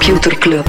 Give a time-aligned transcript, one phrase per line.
[0.00, 0.64] Computer Club.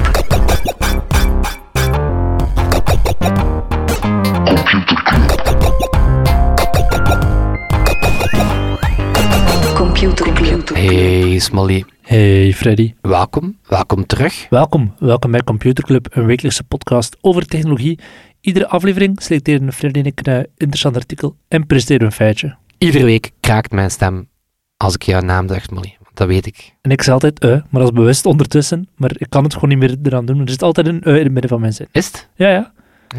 [9.74, 10.68] Computer Club.
[10.74, 13.58] Hey Smolly, Hey Freddy, welkom.
[13.68, 14.46] Welkom terug.
[14.50, 14.94] welkom.
[14.98, 17.98] Welkom bij Computer Club, een wekelijkse podcast over technologie.
[18.40, 22.56] Iedere aflevering selecteren Freddy en ik een interessant artikel en presenteren een feitje.
[22.78, 24.28] Iedere week kraakt mijn stem
[24.76, 25.96] als ik jouw naam zeg, Smolly.
[26.14, 26.74] Dat weet ik.
[26.80, 29.68] En ik zeg altijd eh, maar dat is bewust ondertussen, maar ik kan het gewoon
[29.68, 30.40] niet meer eraan doen.
[30.40, 31.86] Er zit altijd een eh in het midden van mijn zin.
[31.92, 32.28] Is het?
[32.34, 32.72] Ja, ja.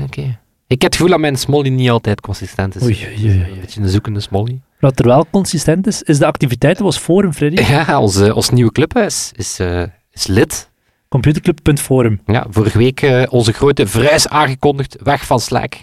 [0.03, 0.39] Oké.
[0.67, 2.81] Ik heb het gevoel dat mijn Smolly niet altijd consistent is.
[2.81, 3.51] Oei, oei, oei.
[3.51, 4.61] Een beetje een zoekende Smolly.
[4.79, 7.61] Wat er wel consistent is, is de activiteiten was Forum, Freddy.
[7.61, 10.71] Ja, ons, ons nieuwe clubhuis is, eh, is lid.
[11.07, 12.21] Computerclub.forum.
[12.25, 15.73] Ja, vorige week eh, onze grote verhuis aangekondigd, weg van Slack.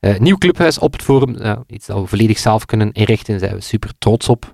[0.00, 3.48] Eh, nieuw clubhuis op het forum, ja, iets dat we volledig zelf kunnen inrichten, daar
[3.48, 4.52] zijn we super trots op.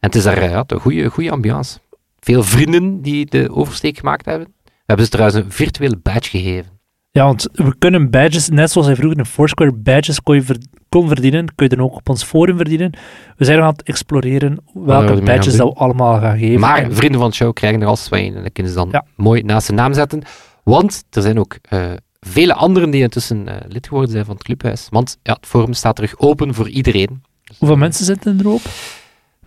[0.00, 1.78] En het is daar eh, ja, een goede, goede ambiance.
[2.20, 4.48] Veel vrienden die de oversteek gemaakt hebben.
[4.64, 6.76] We hebben ze trouwens een virtuele badge gegeven.
[7.10, 10.62] Ja, want we kunnen badges, net zoals hij vroeger in Foursquare badges kon, je ver-
[10.88, 12.92] kon verdienen, kun je dan ook op ons forum verdienen.
[13.36, 16.60] We zijn aan het exploreren we welke badges dat we allemaal gaan geven.
[16.60, 18.78] Maar En- vrienden van de show krijgen er als twee in en dan kunnen ze
[18.78, 19.04] dan Ja.
[19.16, 20.22] mooi naast zijn naam zetten.
[20.64, 24.44] Want er zijn ook eh, vele anderen die intussen eh, lid geworden zijn van het
[24.44, 24.86] clubhuis.
[24.90, 27.22] Want ja, het forum staat terug open voor iedereen.
[27.58, 28.60] Hoeveel mensen zitten er op?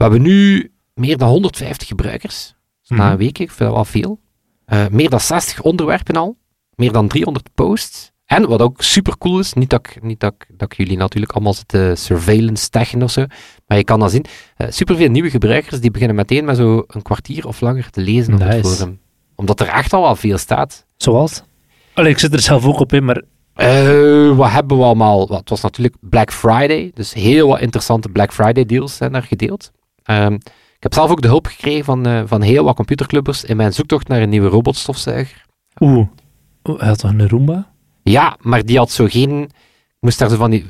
[0.01, 2.55] We hebben nu meer dan 150 gebruikers.
[2.81, 3.11] Dus Na Mhm.
[3.11, 4.19] een week, ik vind dat wel veel.
[4.65, 6.37] Eh, meer dan 60 onderwerpen al.
[6.75, 8.11] Meer dan 300 posts.
[8.25, 10.97] En wat ook super cool is, niet dat ik, niet dat ik, dat ik jullie
[10.97, 13.25] natuurlijk allemaal zit te surveillance taggen of zo,
[13.67, 14.25] maar je kan dat zien.
[14.57, 18.33] Eh superveel nieuwe gebruikers die beginnen meteen met zo een kwartier of langer te lezen
[18.33, 18.99] op het forum.
[19.35, 20.85] Omdat er echt al wel veel staat.
[20.97, 21.43] Zoals?
[21.93, 23.21] Allee, ik zit er zelf ook op in, maar
[23.53, 25.27] Eh, wat hebben we allemaal?
[25.27, 29.71] Het was natuurlijk Black Friday, dus heel wat interessante Black Friday deals zijn daar gedeeld.
[30.19, 30.33] Ehm,
[30.75, 33.73] ik heb zelf ook de hulp gekregen van, eh, van heel wat computerclubbers in mijn
[33.73, 35.45] zoektocht naar een nieuwe robotstofzuiger.
[35.79, 36.07] oeh,
[36.63, 37.71] Oeh, hij had toch een Roomba?
[38.03, 39.41] Ja, maar die had zo geen...
[39.43, 40.65] Ik moest daar zo van die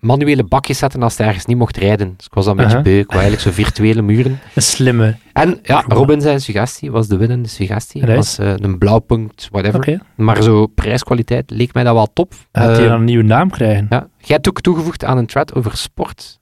[0.00, 2.14] manuele bakjes zetten als hij ergens niet mocht rijden.
[2.16, 2.84] Dus ik was dat een beetje Aha.
[2.84, 2.98] beu.
[2.98, 4.38] Ik wou eigenlijk zo virtuele muren.
[4.54, 5.16] Een slimme.
[5.32, 5.84] En ja.
[5.88, 8.06] Robin zijn suggestie was de winnende suggestie.
[8.06, 10.00] Was eh, een blauwpunt, whatever.
[10.16, 12.34] Maar zo prijskwaliteit leek mij dat wel top.
[12.52, 13.86] Gaat hij Eh, dan een nieuwe naam krijgen?
[13.90, 14.08] Ja.
[14.18, 16.40] Jij hebt ook toegevoegd aan een thread over sport.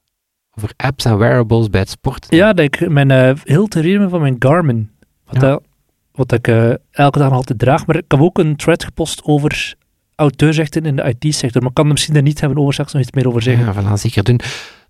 [0.58, 2.26] Over apps en wearables bij het sport.
[2.28, 4.90] Ja, dat ik mijn uh, heel theorie van mijn Garmin.
[5.24, 5.40] Wat, Ja.
[5.40, 5.62] dat-
[6.12, 7.86] wat ik eh, elke dag nog altijd draag.
[7.86, 9.74] Maar ik heb ook een thread gepost over
[10.14, 11.60] auteursrechten in de IT-sector.
[11.60, 13.64] Maar ik kan er misschien daar niet hebben over straks nog iets meer over zeggen.
[13.64, 14.38] Ja, voilà, zeker doen.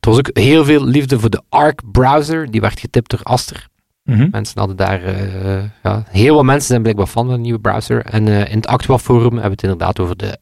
[0.01, 2.51] Er was ook heel veel liefde voor de Arc-browser.
[2.51, 3.67] Die werd getipt door Aster.
[4.03, 4.29] Mhm.
[4.31, 5.03] Mensen hadden daar...
[5.03, 8.05] eh, ja, heel wat mensen zijn blijkbaar fan van een nieuwe browser.
[8.05, 10.39] En in het Actua Forum hebben we het inderdaad over de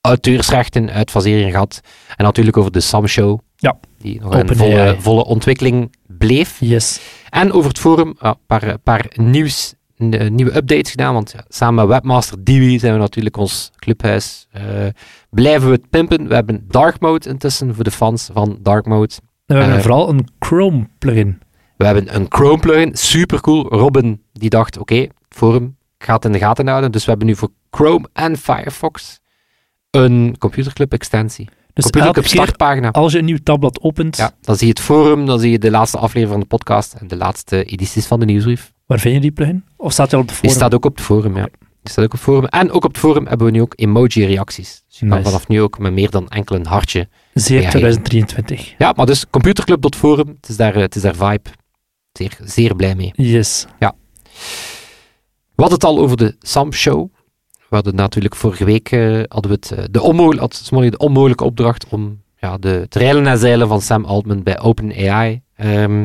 [0.00, 1.80] auteursrechten, uitfasering gehad.
[2.16, 3.38] En natuurlijk over de Sam Show.
[3.62, 3.78] Ja.
[3.98, 6.56] Die nog volle, volle ontwikkeling bleef.
[6.60, 7.00] Yes.
[7.30, 11.14] En over het forum, een paar, paar nieuws, n- nieuwe updates gedaan.
[11.14, 14.46] Want ja, samen met Webmaster Dewey zijn we natuurlijk ons clubhuis.
[14.50, 14.62] eh,
[15.30, 16.28] blijven we het pimpen.
[16.28, 19.12] We hebben Dark Mode intussen voor de fans van Dark Mode.
[19.46, 21.38] En we hebben Eh, vooral een Chrome plugin.
[21.76, 23.68] We hebben een Chrome plugin, super cool.
[23.68, 26.92] Robin die dacht, oké, het forum gaat in de gaten houden.
[26.92, 29.20] Dus we hebben nu voor Chrome en Firefox
[29.90, 31.48] een computerclub extensie.
[31.74, 32.90] Dus elke startpagina.
[32.90, 35.58] als je een nieuw tabblad opent, Ja, dan zie je het forum, dan zie je
[35.58, 38.72] de laatste aflevering van de podcast en de laatste edities van de nieuwsbrief.
[38.86, 39.64] waar vind je die plugin?
[39.76, 40.54] Of staat hij al op Die forum?
[40.54, 41.48] staat ook op het forum, ja.
[41.82, 42.44] Die staat ook op het forum.
[42.44, 44.82] En ook op het forum hebben we nu ook emoji-reacties.
[44.88, 47.08] Dus je kan vanaf nu ook met meer dan enkel een hartje.
[47.34, 48.74] Zeer Ja, 2023.
[48.78, 51.50] Ja, maar dus computerclub.forum, het is daar, eh, het is daar vibe.
[52.12, 53.12] Zeer, zeer blij mee.
[53.14, 53.66] Yes.
[55.54, 57.12] We hadden het al over de Sam Show.
[57.70, 60.98] We hadden natuurlijk vorige week eh, hadden we het, eh, de, onmogelijk, had Smolly de
[60.98, 66.00] onmogelijke opdracht om ja, de trailen en zeilen van Sam Altman bij OpenAI eh,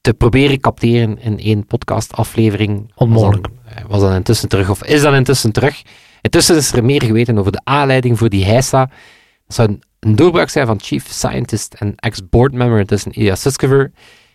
[0.00, 2.92] te proberen capteren in één podcastaflevering.
[2.94, 3.46] Onmogelijk.
[3.46, 5.82] Was dan, was dan intussen terug, of is dan intussen terug.
[6.20, 8.90] Intussen is er meer geweten over de aanleiding voor die heisa.
[9.46, 13.92] Dat zou een, een doorbraak zijn van chief scientist en ex-boardmember intussen Ilya Sutskever.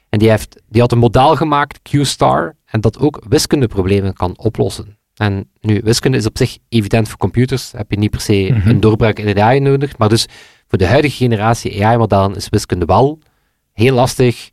[0.10, 4.99] En die, heeft, die had een model gemaakt, Q-Star, en dat ook wiskundeproblemen kan oplossen.
[5.20, 8.70] En nu, wiskunde is op zich evident voor computers, heb je niet per se Mhm.
[8.70, 10.26] een doorbraak in de AI nodig, maar dus
[10.68, 13.20] voor de huidige generatie AI-modellen is wiskunde wel
[13.74, 14.36] heel lastig.
[14.36, 14.52] Dus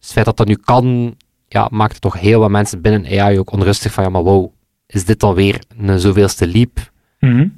[0.00, 1.14] het feit dat dat nu kan,
[1.48, 4.50] ja, maakt het toch heel wat mensen binnen AI ook onrustig van, ja, maar wow,
[4.86, 6.90] is dit dan weer een zoveelste leap?
[7.20, 7.48] Mhm.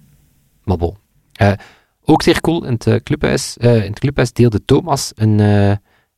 [0.65, 0.97] Maar bon.
[1.33, 1.53] Eh,
[2.05, 5.39] ook zeer cool, in het, eh, clubhuis, eh, in het clubhuis deelde Thomas een,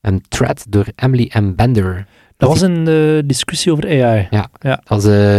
[0.01, 1.55] een thread door Emily M.
[1.55, 2.07] Bender.
[2.37, 4.27] Dat was een discussie over AI.
[4.85, 5.39] Dat is, eh,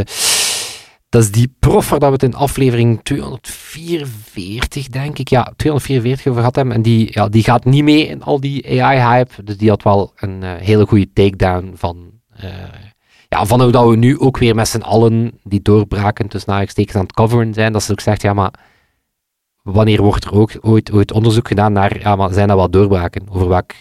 [1.11, 6.27] dat is die prof waar dat we het in aflevering 244, denk ik, ja, 244
[6.27, 6.75] over gehad hebben.
[6.75, 9.43] En die, ja, die gaat niet mee in al die AI-hype.
[9.43, 12.11] Dus die had wel een eh, hele goede takedown van...
[12.35, 12.49] eh,
[13.27, 16.95] ja, van hoe dat we nu ook weer met z'n allen die doorbraken tussen aanhalingstekens
[16.95, 18.53] aan het coveren zijn, dat ze ook zegt, ja, maar
[19.63, 23.29] wanneer wordt er ook ooit, ooit onderzoek gedaan naar, ja, maar zijn dat wel doorbraken?
[23.29, 23.71] Over welk,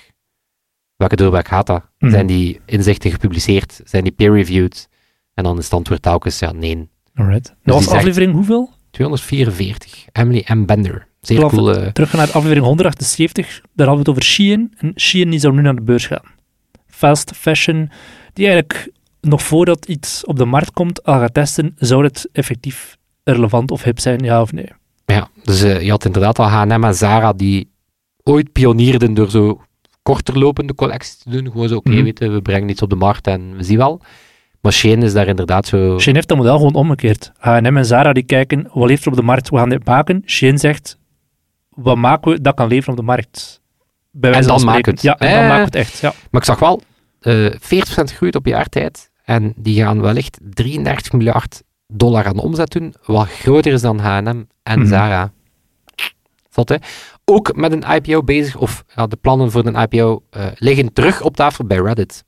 [0.96, 1.82] welke doorbraak gaat dat?
[1.98, 2.10] Mhm.
[2.10, 3.80] Zijn die inzichten gepubliceerd?
[3.84, 4.88] Zijn die peer-reviewed?
[5.34, 6.88] En dan is het antwoord telkens, ja, nee.
[7.20, 7.44] Alright.
[7.46, 8.70] Dat die was aflevering hoeveel?
[8.90, 10.04] 244.
[10.12, 10.64] Emily M.
[10.64, 11.06] Bender.
[11.20, 11.92] Zeer cool.
[11.92, 14.74] Terug naar aflevering 178, daar hadden we het over Shein.
[14.78, 16.24] En Shein die zou nu naar de beurs gaan.
[16.86, 17.90] Fast fashion,
[18.32, 22.96] die eigenlijk nog voordat iets op de markt komt al gaat testen, zou het effectief
[23.24, 24.68] relevant of hip zijn, ja of nee?
[25.06, 27.70] Ja, dus eh, je had inderdaad al H&M en Zara die
[28.22, 29.60] ooit pionierden door zo
[30.02, 31.50] korter lopende collecties te doen.
[31.50, 32.02] Gewoon zo, oké, Mhm.
[32.02, 34.00] weten, we brengen iets op de markt en we zien wel.
[34.60, 35.98] Maar Shein is daar inderdaad zo...
[35.98, 37.32] Shein heeft dat model gewoon omgekeerd.
[37.38, 40.22] H&M en Zara die kijken, wat leeft er op de markt, we gaan dit maken.
[40.26, 40.98] Shein zegt,
[41.68, 43.60] wat maken we dat kan leveren op de markt?
[44.10, 45.02] Bij wijze dan van maken het.
[45.02, 45.48] Ja, en dan Eh.
[45.48, 45.98] maken we het echt.
[45.98, 46.12] Ja.
[46.30, 46.82] Maar ik zag wel
[47.20, 49.10] eh 40% groeit op jaartijd.
[49.24, 54.42] En die gaan wellicht 33 miljard dollar aan omzet doen, wat groter is dan H&M
[54.62, 54.86] en Mhm.
[54.86, 55.32] Zara.
[56.50, 56.76] Zot, hè?
[57.24, 61.22] Ook met een IPO bezig, of ja, de plannen voor een IPO eh, liggen terug
[61.22, 62.24] op tafel bij Reddit.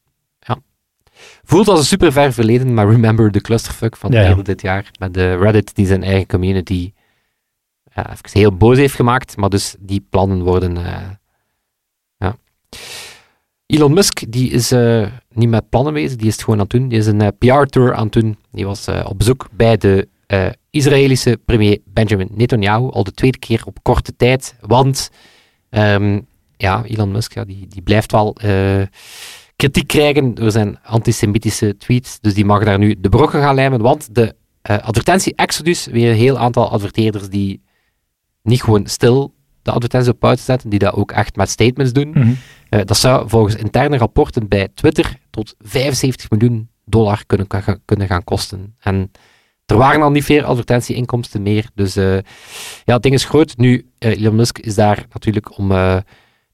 [1.44, 4.90] Voelt als een super ver verleden, maar remember de clusterfuck van Ja, dit jaar.
[4.98, 6.92] Met de Reddit die zijn eigen community
[7.94, 10.76] even heel boos heeft gemaakt, maar dus die plannen worden...
[10.76, 11.10] eh,
[12.16, 12.36] ja.
[13.66, 16.74] Elon Musk die is eh, niet met plannen bezig, die is het gewoon aan het
[16.78, 16.88] doen.
[16.88, 18.36] Die is een eh, PR-tour aan het doen.
[18.50, 20.08] Die was op bezoek bij de
[20.70, 24.56] Israëlische premier Benjamin Netanyahu, al de tweede keer op korte tijd.
[24.60, 25.10] Want
[25.70, 26.20] ehm,
[26.56, 28.36] ja, Elon Musk ja, die, die blijft wel
[29.62, 32.20] kritiek krijgen door zijn antisemitische tweets.
[32.20, 33.80] Dus die mag daar nu de brokken gaan lijmen.
[33.80, 37.62] Want de eh, advertentie-exodus, weer een heel aantal adverteerders die
[38.42, 42.10] niet gewoon stil de advertenties op pauze zetten, die dat ook echt met statements doen.
[42.10, 42.32] Mhm.
[42.68, 47.46] Eh, dat zou volgens interne rapporten bij Twitter tot 75 miljoen dollar kunnen,
[47.84, 48.76] kunnen gaan kosten.
[48.80, 49.10] En
[49.66, 51.66] er waren al niet veel advertentieinkomsten meer.
[51.74, 52.18] Dus eh,
[52.84, 53.56] ja, het ding is groot.
[53.56, 55.70] Nu, Elon Musk is daar natuurlijk om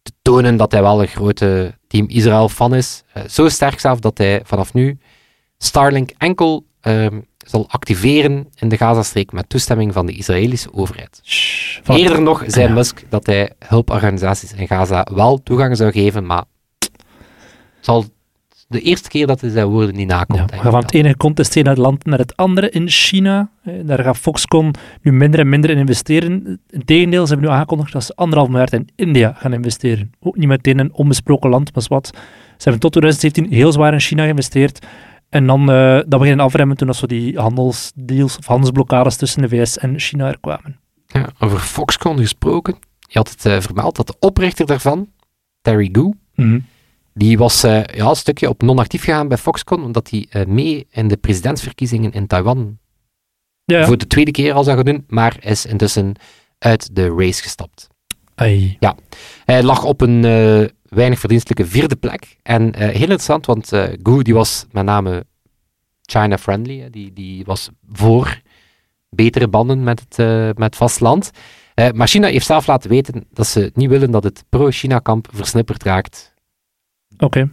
[0.08, 3.02] te tonen dat hij wel een grote Team Israël-fan is.
[3.12, 4.98] Eh, zo sterk zelf dat hij vanaf nu
[5.58, 11.20] Starlink enkel ehm, zal activeren in de Gazastreek met toestemming van de Israëlische overheid.
[11.24, 12.74] Shh, Eerder nog zei Ja.
[12.74, 16.44] Musk dat hij hulporganisaties in Gaza wel toegang zou geven, maar
[16.78, 16.90] het
[17.80, 18.04] zal
[18.68, 20.38] de eerste keer dat hij zijn woorden niet nakomt.
[20.38, 23.50] Ja, we gaan van het ene contesteerde land naar het andere in China.
[23.64, 26.60] Eh, Daar gaat Foxconn nu minder en minder in investeren.
[26.70, 30.10] Integendeel, ze hebben nu aangekondigd dat ze anderhalf miljard in India gaan investeren.
[30.20, 32.06] Ook niet meteen een onbesproken land, maar wat.
[32.56, 34.86] Ze hebben tot 2017 heel zwaar in China geïnvesteerd.
[35.28, 39.48] En dan eh dat beginnen afremmen toen dat zo die handelsdeals of handelsblokkades tussen de
[39.48, 40.80] VS en China er kwamen.
[41.06, 42.74] Ja, over Foxconn gesproken.
[42.98, 45.08] Je had het eh, vermeld dat de oprichter daarvan,
[45.60, 46.14] Terry Gou,
[47.18, 50.86] die was eh, ja, een stukje op non-actief gegaan bij Foxconn, omdat hij eh, mee
[50.90, 52.78] in de presidentsverkiezingen in Taiwan
[53.64, 56.14] Ja, voor de tweede keer al zou gaan doen, maar is intussen
[56.58, 57.88] uit de race gestapt.
[58.34, 58.76] Ai.
[59.44, 62.36] Hij lag op een eh, weinig verdienstelijke vierde plek.
[62.42, 65.26] En heel interessant, want eh Gu die was met name
[66.02, 66.90] China-friendly.
[66.90, 68.40] Die, die was voor
[69.08, 70.16] betere banden met het,
[70.56, 71.30] met het vasteland.
[71.94, 76.34] Maar China heeft zelf laten weten dat ze niet willen dat het pro-China-kamp versnipperd raakt.
[77.18, 77.48] Oké.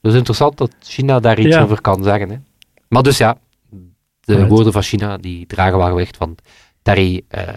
[0.00, 1.62] Dus interessant dat China daar iets Ja.
[1.62, 2.30] over kan zeggen.
[2.30, 2.36] Hè.
[2.88, 3.36] Maar dus ja,
[4.20, 6.16] de woorden van China die dragen wel gewicht.
[6.18, 6.42] Want
[6.82, 7.48] Terry eh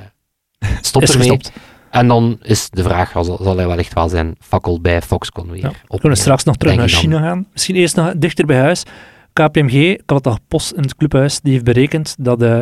[0.82, 1.30] stopt ermee.
[1.30, 1.52] gestopt.
[1.90, 5.62] En dan is de vraag, zal, zal hij wellicht wel zijn fakkel bij Foxconn weer
[5.62, 6.98] Ja, We kunnen straks nog terug naar dan.
[7.00, 7.48] China gaan.
[7.52, 8.84] Misschien eerst nog dichter bij huis.
[9.34, 12.60] KPMG, al gepost in het clubhuis, die heeft berekend dat eh,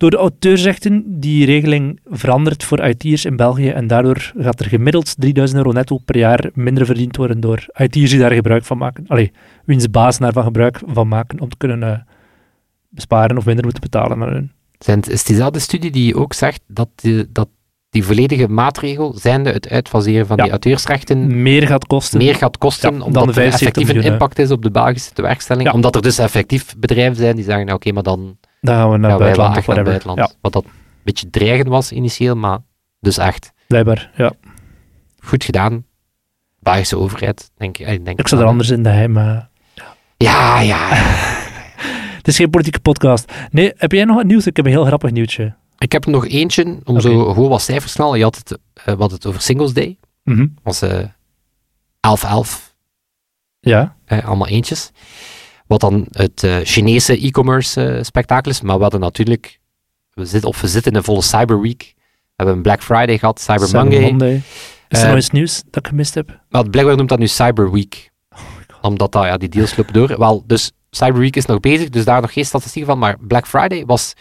[0.00, 5.14] door de auteursrechten die regeling verandert voor IT'ers in België en daardoor gaat er gemiddeld
[5.18, 9.04] 3000 euro netto per jaar minder verdiend worden door IT'ers die daar gebruik van maken.
[9.08, 9.32] Allee,
[9.64, 11.98] wiens baas daarvan gebruik van maken om te kunnen eh,
[12.88, 14.52] besparen of minder moeten betalen aan hun.
[14.84, 17.48] Het- is diezelfde studie die ook zegt dat die, dat
[17.90, 20.42] die volledige maatregel, zijnde het uitfaseren van Ja.
[20.42, 22.18] die auteursrechten, Meer gaat kosten.
[22.18, 24.70] meer gaat kosten, Ja, dan omdat de er 75 effectief een impact is op de
[24.70, 25.66] Belgische tewerkstelling.
[25.66, 25.72] Ja.
[25.72, 28.96] Omdat er dus effectief bedrijven zijn die zeggen, nou, oké, maar dan Dan gaan we
[28.96, 29.90] naar gaan buitenland het whatever.
[29.90, 30.18] buitenland.
[30.18, 30.70] Ja, Wat dat een
[31.02, 32.58] beetje dreigend was initieel, maar
[33.00, 34.10] dus echt blijkbaar.
[34.16, 34.32] Ja.
[35.20, 35.84] goed gedaan.
[36.58, 37.86] Belgische overheid, denk ik.
[37.88, 39.16] Ik, denk Ik zou er anders in de heim...
[39.16, 39.38] eh,
[39.74, 40.88] Ja, ja, ja.
[42.20, 43.32] Het is geen politieke podcast.
[43.50, 44.46] Nee, heb jij nog wat nieuws?
[44.46, 45.54] Ik heb een heel grappig nieuwtje.
[45.78, 48.02] Ik heb er nog eentje, om zo gewoon wat cijfers te.
[48.16, 49.98] Je had het, eh, wat het over Singles Day.
[50.24, 50.46] Mhm.
[50.62, 51.04] was eh
[52.00, 52.74] 11-11,
[53.60, 53.96] Ja.
[54.04, 54.90] eh, allemaal eentjes.
[55.70, 58.60] Wat dan het eh, Chinese e-commerce eh, spektakel is.
[58.60, 59.60] Maar we hadden natuurlijk,
[60.12, 61.94] we zitten, of we zitten in een volle Cyber Week.
[61.96, 64.00] We hebben een Black Friday gehad, Cyber, Cyber Monday.
[64.00, 64.42] Monday.
[64.88, 66.40] Is er Eh, nog nieuws dat ik gemist heb?
[66.48, 68.10] Maar blijkbaar noemt dat nu Cyber Week.
[68.30, 68.40] Oh.
[68.80, 70.18] Omdat dat, ja, die deals lopen door.
[70.18, 72.98] Wel, dus Cyber Week is nog bezig, dus daar nog geen statistieken van.
[72.98, 74.12] Maar Black Friday was,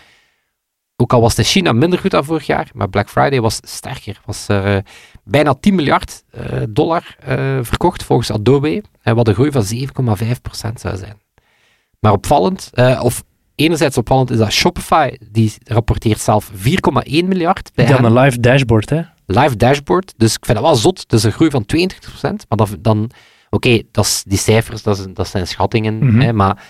[0.95, 4.21] ook al was de China minder goed dan vorig jaar, maar Black Friday was sterker.
[4.25, 4.85] Was er
[5.23, 6.23] bijna 10 miljard
[6.69, 7.15] dollar
[7.61, 11.17] verkocht volgens Adobe, eh, wat een groei van 7,5% zou zijn.
[11.99, 13.23] Maar opvallend, eh, of
[13.55, 18.89] enerzijds opvallend, is dat Shopify, die rapporteert zelf 4,1 miljard bij aan een live dashboard,
[18.89, 19.01] hè.
[19.25, 20.13] live dashboard.
[20.17, 21.09] Dus ik vind dat wel zot.
[21.09, 22.45] Dus een groei van 22%.
[22.47, 23.09] Maar dan, dan
[23.49, 25.97] oké, dat die cijfers, dat, is, dat zijn schattingen.
[25.97, 26.19] Mhm.
[26.19, 26.63] hè, maar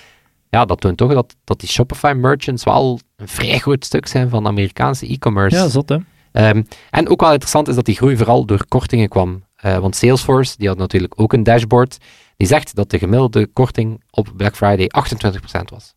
[0.50, 4.30] ja, dat toont toch dat, dat die Shopify merchants wel een vrij groot stuk zijn
[4.30, 5.58] van Amerikaanse e-commerce.
[5.58, 5.98] Ja, zot, hè.
[6.32, 9.44] Ehm, en ook wel interessant is dat die groei vooral door kortingen kwam.
[9.56, 11.98] Eh, want Salesforce, die had natuurlijk ook een dashboard,
[12.40, 15.96] die zegt dat de gemiddelde korting op Black Friday 28% was.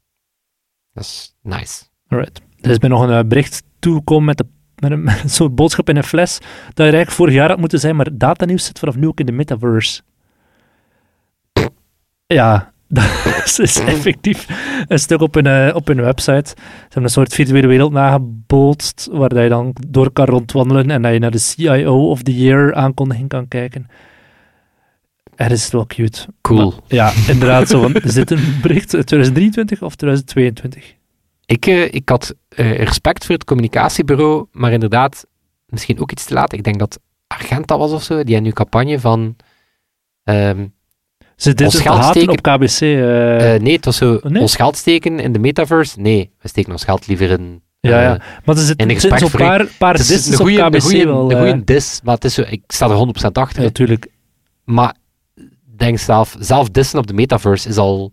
[0.92, 1.84] Dat is nice.
[2.08, 2.40] Alright.
[2.60, 4.46] Er is mij nog een eh, bericht toegekomen met, de,
[4.76, 6.46] met, een, met een soort boodschap in een fles, dat
[6.78, 9.32] er eigenlijk vorig jaar had moeten zijn, maar datanieuws zit vanaf nu ook in de
[9.32, 10.02] metaverse.
[12.26, 14.46] Ja, dat is effectief
[14.88, 16.54] een stuk op hun, eh, op hun website.
[16.56, 21.02] Ze hebben een soort virtuele wereld nagebootst, waar dat je dan door kan rondwandelen en
[21.02, 23.86] dat je naar de CIO of the Year aankondiging kan kijken.
[25.36, 26.26] Er is het wel cute.
[26.40, 26.70] Cool.
[26.70, 27.68] Maar- ja, inderdaad.
[27.68, 30.94] Zo, want er zit een bericht uit 2023 of 2022.
[31.46, 35.26] Ik, eh, ik had eh, respect voor het communicatiebureau, maar inderdaad,
[35.66, 36.52] misschien ook iets te laat.
[36.52, 39.36] Ik denk dat Argenta was of zo, die hebben nu campagne van...
[40.24, 40.66] ehm,
[41.36, 42.80] Ze dit het haten op KBC.
[42.80, 44.42] eh, nee, het was zo, nee?
[44.42, 46.00] ons geld steken in de metaverse.
[46.00, 47.62] Nee, we steken ons geld liever in...
[47.80, 48.08] ja, ja.
[48.44, 50.58] Maar er zit- zitten zo'n gesprek paar, paar is disses op KBC
[51.04, 51.30] wel.
[51.30, 52.96] een goede dis, maar het is zo, ik sta er
[53.28, 53.62] 100% achter.
[53.62, 54.06] Natuurlijk.
[54.64, 54.94] Maar
[55.76, 58.12] denk zelf, zelf dissen op de metaverse is al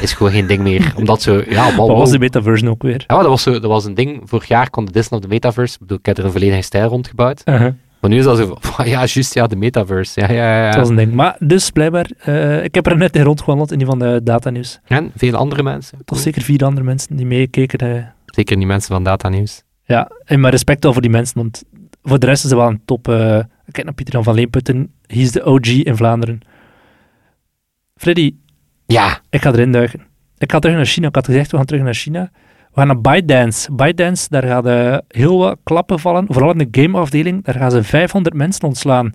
[0.00, 0.92] is gewoon geen ding meer.
[0.96, 3.04] Omdat zo, ja, Wat was de metaverse ook weer?
[3.06, 4.20] Ja, maar dat was, zo, dat was een ding.
[4.24, 5.74] Vorig jaar kon de dissen op de metaverse.
[5.74, 7.42] Ik bedoel, ik heb er een volledige stijl rondgebouwd.
[7.44, 7.72] Uh-huh.
[8.00, 10.20] Maar nu is dat zo van, ja, juist, ja, de metaverse.
[10.20, 10.70] Ja, ja, ja.
[10.70, 11.12] Dat was een ding.
[11.12, 14.80] Maar dus blijkbaar, eh, ik heb er net in rondgewandeld in die van de datanieuws.
[14.84, 15.98] En veel andere mensen.
[16.04, 17.78] Toch zeker vier andere mensen die meekeken.
[17.96, 18.04] eh.
[18.26, 19.62] Zeker niet mensen van Data Nieuws.
[19.84, 21.62] ja, en maar respect al voor die mensen, want
[22.02, 23.08] voor de rest is het wel een top.
[23.08, 24.92] eh ik kijk naar Pieter Jan van Leenputten.
[25.06, 26.40] Hij is de OG in Vlaanderen.
[28.02, 28.34] Freddy,
[28.86, 30.00] Ja, Ik ga erin duiken.
[30.38, 31.08] Ik ga terug naar China.
[31.08, 32.30] Ik had gezegd, we gaan terug naar China.
[32.72, 33.72] We gaan naar ByteDance.
[33.72, 36.26] ByteDance, daar gaan heel wat klappen vallen.
[36.28, 37.44] Vooral in de gameafdeling.
[37.44, 39.12] Daar gaan ze 500 mensen ontslaan.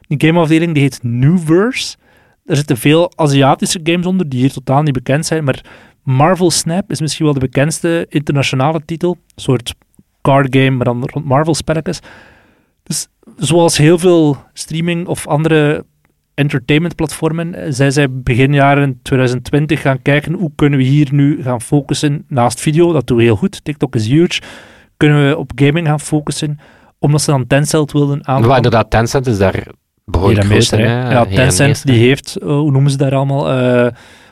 [0.00, 1.96] Die gameafdeling die heet Newverse.
[2.44, 5.44] Er zitten veel Aziatische games onder die hier totaal niet bekend zijn.
[5.44, 5.64] Maar
[6.02, 9.10] Marvel Snap is misschien wel de bekendste internationale titel.
[9.10, 9.74] Een soort
[10.22, 12.00] card game, maar dan rond Marvel spelletjes.
[12.82, 15.84] Dus zoals heel veel streaming of andere
[16.38, 17.54] entertainmentplatformen.
[17.54, 22.24] eh, Zij zijn begin jaren 2020 gaan kijken hoe kunnen we hier nu gaan focussen
[22.28, 22.92] naast video.
[22.92, 23.64] Dat doen we heel goed.
[23.64, 24.40] TikTok is huge.
[24.96, 26.58] Kunnen we op gaming gaan focussen,
[26.98, 28.56] omdat ze dan Tencent wilden aanpakken.
[28.56, 29.66] inderdaad, Tencent is daar
[30.04, 30.78] behoorlijk groot in.
[30.86, 31.10] hè.
[31.12, 31.90] Ja, Tencent meester.
[31.92, 33.40] die heeft, eh, hoe noemen ze daar allemaal?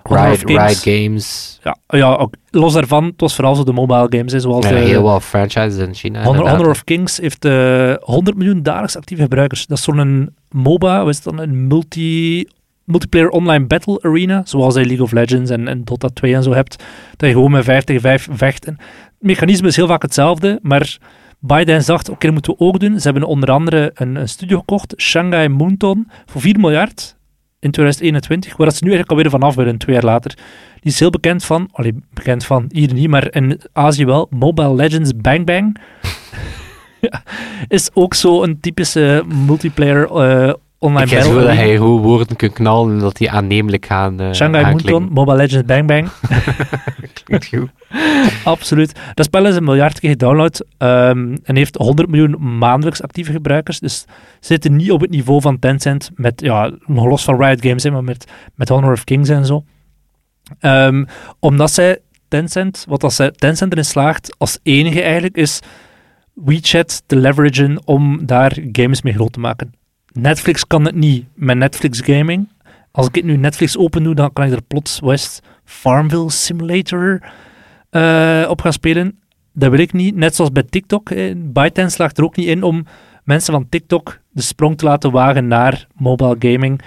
[0.09, 0.43] Of Riot.
[0.49, 1.59] Riot Games.
[1.63, 4.73] Ja, ja ook, los daarvan, het was vooral zo de mobile games, hè, zoals Ja,
[4.73, 6.23] de heel wat franchises in China.
[6.23, 6.49] Honor.
[6.51, 9.67] Honor of Kings heeft eh 100 miljoen dagelijks actieve gebruikers.
[9.67, 12.45] Dat is zo'n MOBA, het dan een multi,
[12.85, 16.53] multiplayer online battle arena, zoals je League of Legends en, en Dota 2 en zo
[16.53, 16.85] hebt,
[17.17, 18.65] dat je gewoon met 5 tegen 5 vecht.
[18.65, 18.77] Het
[19.19, 20.99] mechanisme is heel vaak hetzelfde, maar
[21.39, 23.01] ByteDance dacht, oké, dat moeten we ook doen.
[23.01, 27.17] Ze hebben onder andere een, een studio gekocht, Shanghai Moonton, voor 4 miljard
[27.59, 30.35] in 2021, waar dat ze nu eigenlijk alweer vanaf willen, twee jaar later.
[30.81, 34.75] Die is heel bekend van, allee, bekend van, hier niet, maar in Azië wel, Mobile
[34.75, 35.79] Legends Bang Bang.
[37.69, 41.35] is ook zo een typische multiplayer eh, online Ik battle.
[41.35, 45.37] dat hij gewoon woorden kan knallen en dat die aannemelijk gaan uh, Shanghai Moonton, Mobile
[45.37, 46.09] Legends Bang Bang.
[47.25, 47.71] Klinkt goed.
[48.45, 49.01] Absoluut.
[49.15, 53.79] Dat spel is een miljard keer gedownload ehm, en heeft 100 miljoen maandelijks actieve gebruikers.
[53.79, 54.07] Dus ze
[54.41, 58.05] zitten niet op het niveau van Tencent, met, ja, los van Riot Games, hè, maar
[58.05, 59.65] met, met Honor of Kings en zo.
[60.61, 61.05] Ehm,
[61.39, 61.99] omdat zij
[62.29, 65.61] Tencent, wat als zij Tencent erin slaagt, als enige eigenlijk, is
[66.45, 69.75] WeChat te leveragen om daar games mee groot te maken.
[70.13, 72.49] Netflix kan het niet met Netflix Gaming.
[72.91, 77.23] Als ik nu Netflix open doe, dan kan ik er plots West Farmville Simulator
[77.91, 79.19] uh, op gaan spelen.
[79.53, 80.17] Dat wil ik niet.
[80.17, 81.11] Net zoals bij TikTok.
[81.11, 82.87] Eh, ByteDance slaagt er ook niet in om
[83.25, 86.81] mensen van TikTok de sprong te laten wagen naar mobile gaming.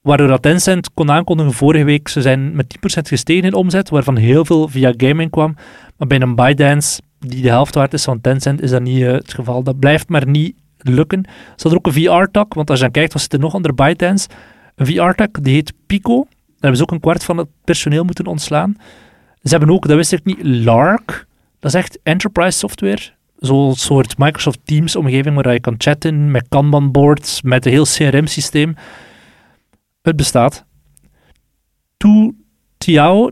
[0.00, 4.16] Waardoor dat Tencent kon aankondigen vorige week, ze zijn met 10% gestegen in omzet, waarvan
[4.16, 5.54] heel veel via gaming kwam.
[5.96, 9.12] Maar bij een ByteDance, die de helft waard is van Tencent, is dat niet uh,
[9.12, 9.62] het geval.
[9.62, 11.24] Dat blijft maar niet lukken.
[11.26, 13.74] Ze hadden ook een VR-tak, want als je dan kijkt, wat zit er nog onder
[13.74, 14.28] ByteDance?
[14.74, 16.14] Een VR-tak, die heet Pico.
[16.14, 18.76] Daar hebben ze ook een kwart van het personeel moeten ontslaan.
[19.42, 21.26] Ze hebben ook, dat wist ik niet, Lark.
[21.58, 23.10] Dat is echt enterprise software.
[23.38, 27.84] Zo'n soort Microsoft Teams omgeving waar je kan chatten met Kanban boards, met een heel
[27.84, 28.74] CRM systeem.
[30.02, 30.64] Het bestaat.
[31.96, 32.34] Tu
[32.78, 33.30] Tiao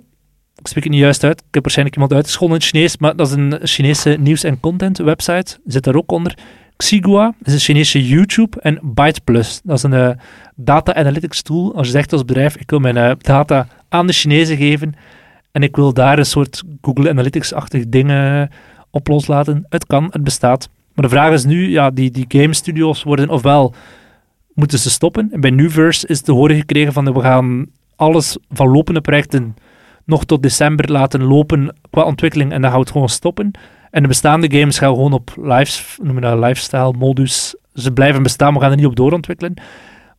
[0.61, 3.17] ik spreek het niet juist uit, ik heb waarschijnlijk iemand uitgescholden in het Chinees, maar
[3.17, 6.38] dat is een Chinese nieuws- en content website, zit daar ook onder.
[6.76, 10.11] Xigua is een Chinese YouTube en BytePlus, dat is een eh,
[10.55, 11.75] data analytics tool.
[11.75, 14.95] Als je zegt als bedrijf, ik wil mijn eh, data aan de Chinezen geven
[15.52, 18.50] en ik wil daar een soort Google Analytics-achtig dingen
[18.90, 19.67] op loslaten.
[19.69, 20.69] Het kan, het bestaat.
[20.95, 23.75] Maar de vraag is nu, ja, die, die game studios worden ofwel
[24.55, 25.29] moeten ze stoppen.
[25.33, 29.57] En bij Nuverse is te horen gekregen van we gaan alles van lopende projecten
[30.11, 33.50] nog tot december laten lopen qua ontwikkeling en dan gaan we het gewoon stoppen.
[33.90, 37.55] En de bestaande games gaan gewoon op live, noemen dat lifestyle modus.
[37.75, 39.55] Ze blijven bestaan, we gaan er niet op doorontwikkelen.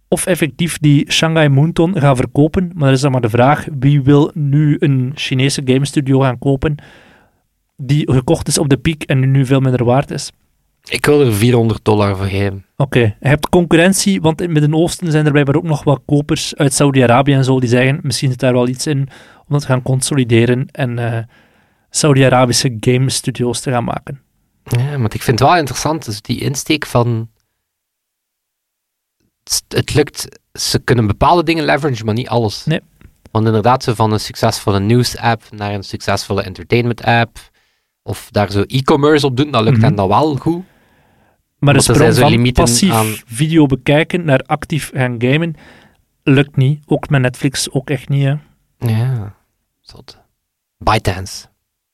[0.07, 2.71] Of effectief die Shanghai Moonton gaan verkopen.
[2.73, 6.39] Maar dat is dan maar de vraag, wie wil nu een Chinese game studio gaan
[6.39, 6.75] kopen
[7.77, 10.31] die gekocht is op de piek en nu veel minder waard is?
[10.89, 12.65] Ik wil er 400 dollar voor geven.
[12.77, 16.55] Oké, je hebt concurrentie, want in het Midden-Oosten zijn er blijkbaar ook nog wat kopers
[16.55, 19.09] uit Saudi-Arabië en zo, die zeggen, misschien zit daar wel iets in
[19.51, 21.17] om te gaan consolideren en uh,
[21.89, 24.21] Saudi-Arabische game studios te gaan maken.
[24.63, 27.29] Ja, maar ik vind het wel interessant, dus die insteek van
[29.67, 32.65] het lukt, ze kunnen bepaalde dingen leveragen, maar niet alles.
[32.65, 32.79] Nee.
[33.31, 37.37] Want inderdaad, zo van een succesvolle nieuws-app naar een succesvolle entertainment-app,
[38.03, 39.85] of daar zo e-commerce op doen, dat lukt Mhm.
[39.85, 40.63] hen dan wel goed.
[41.59, 45.55] Maar Want er sprong zijn zo van passief aan- video bekijken naar actief gaan gamen,
[46.23, 46.83] lukt niet.
[46.85, 48.23] Ook met Netflix ook echt niet.
[48.23, 48.35] Hè.
[48.77, 49.35] Ja,
[49.95, 50.17] zot.
[50.77, 51.45] ByteDance.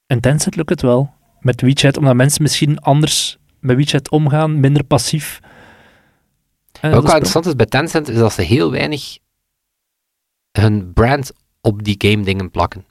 [0.05, 1.13] En Tencent lukt het wel.
[1.39, 5.39] Met WeChat, omdat mensen misschien anders met WeChat omgaan, minder passief.
[6.81, 9.17] En Wat ook pro- interessant is bij Tencent, is dat ze heel weinig
[10.51, 12.85] hun brand op die game dingen plakken.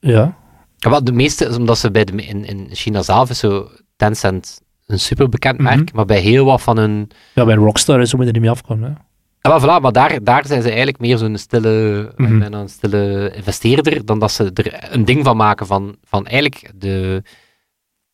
[0.00, 0.36] Ja,
[0.78, 4.60] Wat de meeste is omdat ze bij de, in, in China zelf is zo Tencent
[4.86, 5.96] een super bekend merk, Mhm.
[5.96, 8.98] maar bij heel wat van hun ja bij Rockstar is zo er niet mee afkomen.
[9.48, 12.42] Ja, maar, voilà, maar daar, daar zijn ze eigenlijk meer zo'n stille, Mhm.
[12.52, 17.22] een stille investeerder, dan dat ze er een ding van maken van, van eigenlijk de,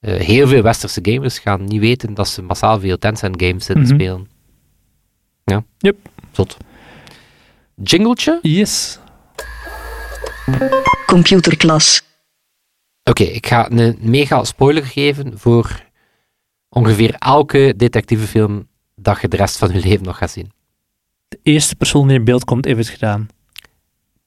[0.01, 3.85] eh, heel veel westerse gamers gaan niet weten dat ze massaal veel Tencent games zitten
[3.85, 3.94] Mhm.
[3.94, 4.29] spelen.
[5.44, 5.64] Ja.
[5.79, 5.97] Yep.
[6.33, 6.57] Zot.
[7.83, 8.38] Jingletje?
[8.42, 8.99] Yes.
[11.07, 12.03] Computerklas.
[13.05, 15.83] Oké, ik ga een mega spoiler geven voor
[16.68, 20.53] ongeveer elke detectivefilm dat je de rest van je leven nog gaat zien.
[21.35, 23.29] De eerste persoon die in beeld komt, heeft het gedaan.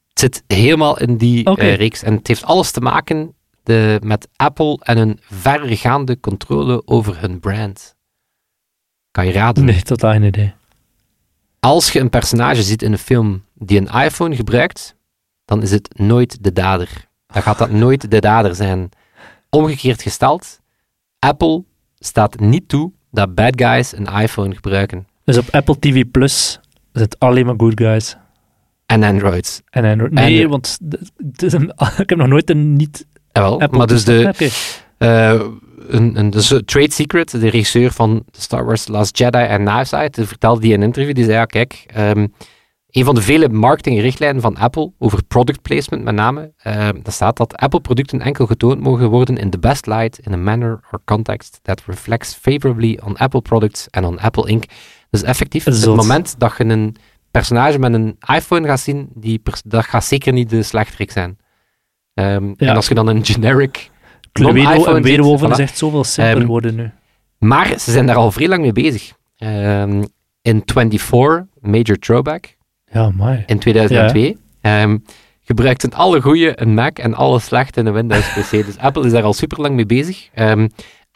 [0.10, 2.04] Het zit helemaal in die eh, reeks.
[2.04, 7.39] En het heeft alles te maken de, met Apple en een verregaande controle over hun
[7.39, 7.96] brand.
[9.12, 9.65] Kan je raden?
[9.65, 10.54] Nee, totaal geen idee.
[11.60, 14.96] Als je een personage ziet in een film die een iPhone gebruikt,
[15.46, 17.08] dan is het nooit de dader.
[17.28, 18.89] Dan gaat dat nooit de dader zijn.
[19.50, 20.60] Omgekeerd gesteld,
[21.20, 21.63] Apple
[22.00, 25.08] staat niet toe dat bad guys een iPhone gebruiken.
[25.24, 26.60] Dus op Apple TV Plus
[26.97, 28.17] zit alleen maar good guys.
[28.86, 29.62] En Androids.
[29.69, 30.12] En Android.
[30.12, 30.77] Nee, En- want
[31.17, 34.51] het is een- ik heb nog nooit een niet Jawel, Apple maar dus de.
[34.97, 35.41] Eh,
[35.88, 40.17] een, een, dus Trade Secret, de regisseur van Star Wars Last Jedi en Knives Out,
[40.21, 42.27] vertelde die in een interview, die zei, ja kijk, ehm,
[42.88, 47.38] een van de vele marketingrichtlijnen van Apple, over product placement met name, uh, daar staat
[47.38, 51.60] dat Apple-producten enkel getoond mogen worden in the best light, in a manner or context
[51.62, 54.63] that reflects favorably on Apple products and on Apple Inc.
[55.10, 55.96] Dus effectief, het Zot.
[55.96, 56.96] moment dat je een
[57.32, 61.38] personage met een iPhone gaat zien, die dat gaat zeker niet de slechterik zijn.
[62.13, 62.54] Ehm, Ja.
[62.58, 63.89] En als je dan een generic
[64.32, 66.91] Cluedo en Weerwolven is echt zoveel simpeler Ehm, worden nu.
[67.38, 69.13] Maar ze zijn daar al vrij lang mee bezig.
[69.38, 70.04] Ehm,
[70.41, 72.56] in 24, Major Throwback,
[72.91, 73.43] Ja, mooi.
[73.46, 74.98] in 2002, ehm,
[75.43, 78.52] gebruikten alle goede een Mac en alle slechte een Windows PC.
[78.65, 80.30] dus Apple is daar al super lang mee bezig.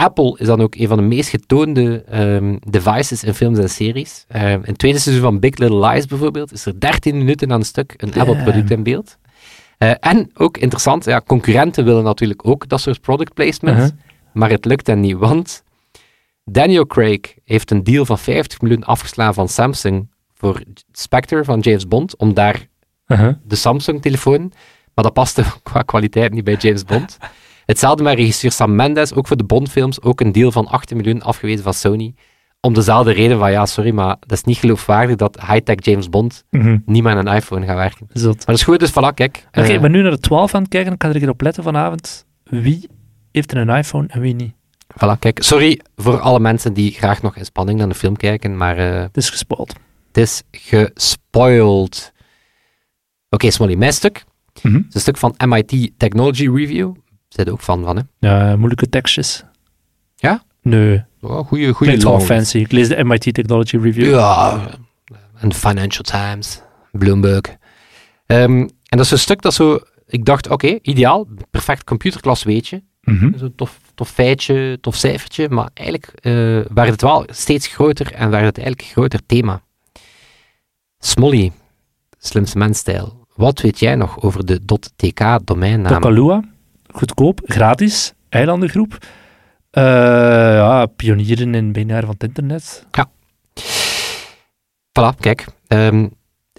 [0.02, 3.70] Ehm, Apple is dan ook een van de meest getoonde ehm, devices in films en
[3.70, 4.26] series.
[4.28, 7.60] Ehm, in het tweede seizoen van Big Little Lies bijvoorbeeld is er 13 minuten aan
[7.60, 8.14] een stuk een.
[8.14, 9.18] Apple-product in beeld.
[9.78, 13.92] Eh, en ook interessant, ja, concurrenten willen natuurlijk ook dat soort product placement, Uh-huh.
[14.34, 15.64] maar het lukt hen niet, want
[16.46, 20.62] Daniel Craig heeft een deal van 50 miljoen afgeslaan van Samsung voor
[20.92, 22.70] Spectre van James Bond, om daar
[23.08, 23.34] Uh-huh.
[23.44, 24.52] de Samsung-telefoon,
[24.94, 27.18] maar dat paste qua kwaliteit niet bij James Bond.
[27.66, 31.22] Hetzelfde met regisseur Sam Mendes, ook voor de Bond-films, ook een deal van 18 miljoen
[31.22, 32.14] afgewezen van Sony,
[32.60, 36.44] om dezelfde reden van, ja, sorry, maar dat is niet geloofwaardig dat high-tech James Bond
[36.50, 36.78] Mhm.
[36.86, 38.08] niet met een iPhone gaat werken.
[38.14, 39.46] Maar dat is goed, dus voilà, kijk.
[39.48, 40.94] Oké, eh, ik ben nu naar de 12 aan het kijken.
[40.94, 42.26] Ik ga er een keer op letten vanavond.
[42.44, 42.90] Wie
[43.32, 44.54] heeft er een iPhone en wie niet?
[44.94, 45.44] voilà, kijk.
[45.44, 49.02] Sorry voor alle mensen die graag nog in spanning naar de film kijken, maar eh,
[49.02, 49.74] Het is gespoeld.
[50.08, 52.14] het is gespoiled.
[53.30, 54.24] Oké, Smolly, mijn stuk.
[54.62, 54.76] Mhm.
[54.76, 56.92] Het is een stuk van MIT Technology Review.
[57.34, 58.04] Zit er ook van, van hè?
[58.30, 59.44] Ja, moeilijke tekstjes.
[60.16, 60.44] Ja?
[60.62, 62.58] Nee, Oh, goeie, goeie klinkt fancy.
[62.58, 64.10] Ik lees de MIT Technology Review.
[64.10, 64.68] Ja,
[65.36, 67.42] en Financial Times, Bloomberg.
[68.26, 69.80] Ehm, en dat is een stuk dat zo
[70.12, 72.84] ik dacht, oké, ideaal, perfect computerklas weetje.
[73.02, 73.38] Mhm.
[73.38, 76.34] Zo'n tof, tof feitje, tof cijfertje, maar eigenlijk eh,
[76.74, 79.62] werd het wel steeds groter en werd het eigenlijk een groter thema.
[81.00, 81.52] Smolly,
[82.18, 84.62] slimste mensstijl, wat weet jij nog over de
[84.96, 85.94] .tk domeinnaam?
[85.94, 86.44] Tokalua,
[86.94, 88.98] goedkoop, gratis, eilandengroep.
[89.72, 89.84] Eh,
[90.56, 92.86] ja, pionieren in binair van het internet.
[95.00, 95.46] Voilà, kijk.
[95.68, 96.08] Ehm,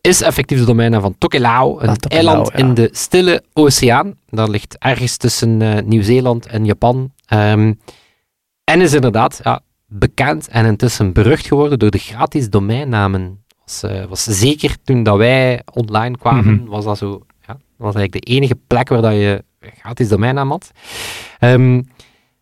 [0.01, 2.59] is effectief de domeinnaam van Tokelau, een Ah, Tokelau, eiland ja.
[2.59, 4.15] in de Stille Oceaan.
[4.29, 7.13] Dat ligt ergens tussen eh, Nieuw-Zeeland en Japan.
[7.27, 7.73] Ehm,
[8.65, 13.45] en is inderdaad ja, bekend en intussen berucht geworden door de gratis domeinnamen.
[13.65, 16.65] Was, eh, was zeker toen dat wij online kwamen, Mhm.
[16.67, 17.23] was dat zo.
[17.83, 20.71] Was eigenlijk de enige plek waar dat je gratis domeinnaam had.
[21.39, 21.83] Ehm,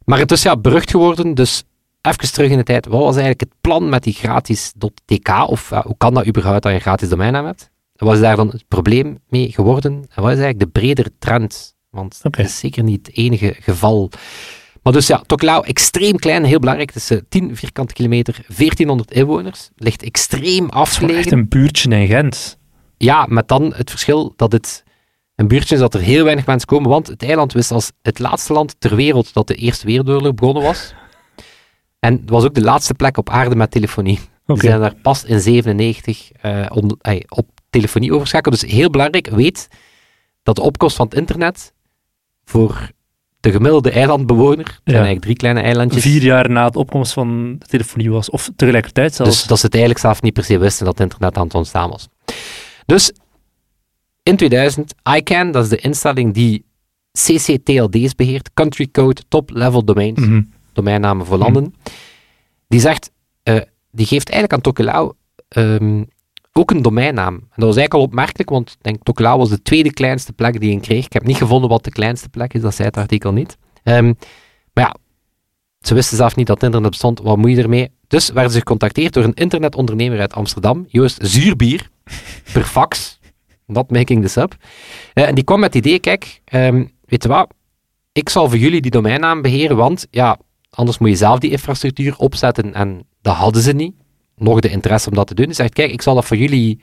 [0.05, 1.65] maar intussen ja, berucht geworden, dus
[2.03, 2.87] even terug in de tijd.
[2.87, 5.49] Wat was eigenlijk het plan met die gratis.tk?
[5.49, 7.71] Of hoe kan dat überhaupt dat je een gratis domeinnaam hebt?
[7.95, 9.93] Wat is daar dan het probleem mee geworden?
[9.93, 11.75] En wat is eigenlijk de bredere trend?
[11.91, 14.11] Want dat is zeker niet het enige geval.
[14.83, 16.93] Maar dus ja, Tokelau, extreem klein, heel belangrijk.
[16.95, 19.71] Het is eh, 10 vierkante kilometer, 1400 inwoners.
[19.77, 21.19] Ligt extreem Het is afgelegen.
[21.19, 22.59] echt een buurtje in Gent.
[22.97, 24.85] Ja, met dan het verschil dat het
[25.41, 28.19] een buurtje is dat er heel weinig mensen komen, want het eiland wist als het
[28.19, 30.93] laatste land ter wereld dat de Eerste Wereldoorlog begonnen was.
[31.99, 34.19] En het was ook de laatste plek op aarde met telefonie.
[34.47, 34.61] Oké.
[34.61, 36.99] Ze zijn daar pas in 97 eh, on-
[37.29, 38.61] op telefonie overschakeld.
[38.61, 39.69] Dus heel belangrijk, weet
[40.43, 41.73] dat de opkomst van het internet
[42.45, 42.91] voor
[43.41, 44.93] de gemiddelde eilandbewoner, het zijn Ja.
[44.93, 48.31] eigenlijk drie kleine eilandjes, Vier jaar na de opkomst van de telefonie was.
[48.31, 49.31] Of tegelijkertijd zelfs.
[49.39, 51.55] dus dat ze het eigenlijk zelf niet per se wisten dat het internet aan het
[51.55, 52.09] ontstaan was.
[52.87, 53.13] Dus
[54.23, 56.65] in 2000, ICANN, dat is de instelling die
[57.13, 60.43] CCTLD's beheert, Country Code Top Level Domains, Mhm.
[60.73, 61.75] domeinnamen voor landen,
[62.69, 63.11] die zegt,
[63.43, 65.13] eh, die geeft eigenlijk aan Tokelau
[65.49, 66.05] ehm,
[66.53, 67.35] ook een domeinnaam.
[67.35, 70.61] En dat was eigenlijk al opmerkelijk, want ik denk Tokelau was de tweede kleinste plek
[70.61, 71.05] die hij kreeg.
[71.05, 73.57] Ik heb niet gevonden wat de kleinste plek is, dat zei het artikel niet.
[73.83, 74.05] Ehm,
[74.73, 74.97] maar ja,
[75.81, 77.91] ze wisten zelf niet dat het internet bestond, wat moet je ermee?
[78.09, 81.89] Dus werden ze gecontacteerd door een internetondernemer uit Amsterdam, Joost Zuurbier,
[82.53, 83.19] per fax,
[83.71, 84.57] not making this up.
[85.13, 87.53] Eh, en die kwam met het idee, kijk, ehm, weet je wat,
[88.13, 90.39] ik zal voor jullie die domeinnaam beheren, want ja,
[90.71, 93.95] anders moet je zelf die infrastructuur opzetten en dat hadden ze niet.
[94.37, 95.45] Nog de interesse om dat te doen.
[95.45, 96.81] Hij zegt, kijk, ik zal dat voor jullie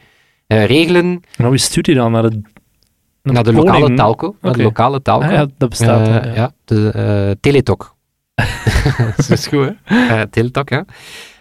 [0.48, 2.42] eh, regelen Nou, wie stuurt hij dan naar de,
[3.24, 4.36] naar de lokale telco.
[4.42, 5.26] Naar de lokale telco.
[5.26, 6.08] Ah, ja, dat bestaat.
[6.08, 6.52] Eh, ja, ja.
[6.66, 7.96] de Teletok.
[9.16, 10.28] dat is goed, hè?
[10.28, 10.86] Teletok, ja.